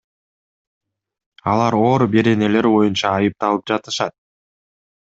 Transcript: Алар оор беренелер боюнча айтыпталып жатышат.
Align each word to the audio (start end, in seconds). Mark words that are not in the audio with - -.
Алар 1.51 1.77
оор 1.81 2.05
беренелер 2.15 2.71
боюнча 2.79 3.15
айтыпталып 3.21 3.73
жатышат. 3.75 4.19